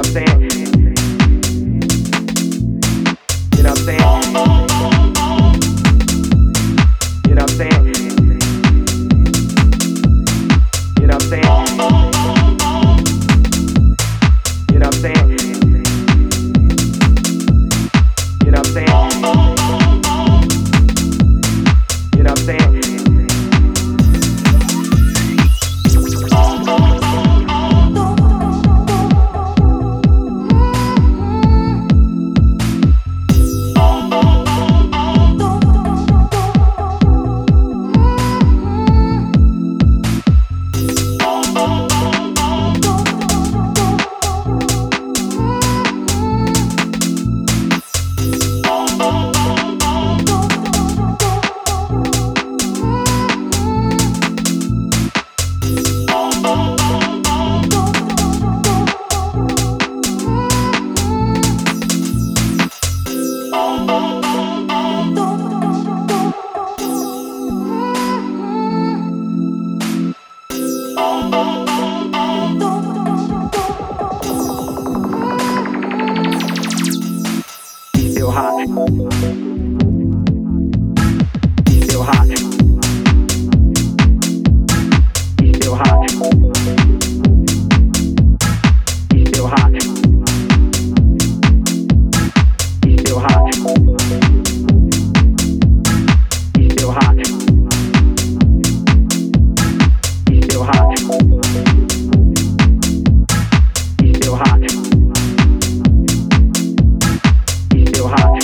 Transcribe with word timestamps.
know 0.00 0.08
I'm 0.08 0.12
saying? 0.12 0.40
You 3.56 3.62
know 3.62 3.70
I'm 3.70 3.76
saying? 3.76 4.00
You 7.28 7.34
know 7.34 7.42
I'm 7.42 7.48
saying? 7.48 7.84
You 11.00 11.06
know 11.06 11.14
what 11.14 11.22
I'm 11.22 11.28
saying? 11.28 11.69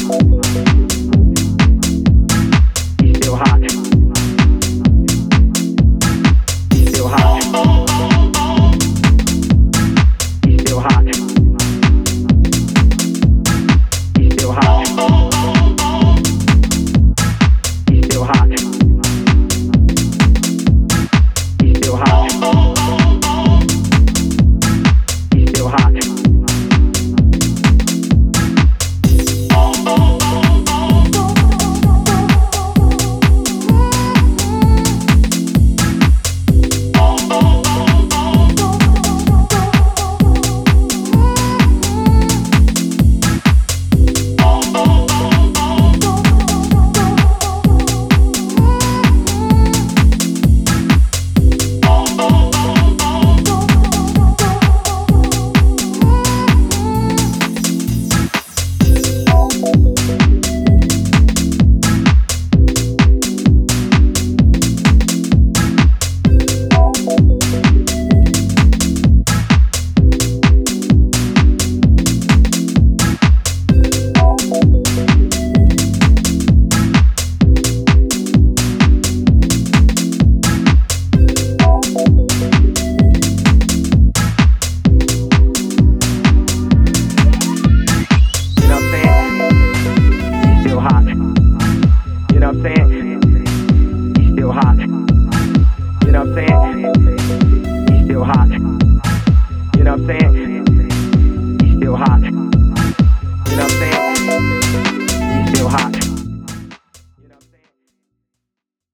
home. 0.07 0.46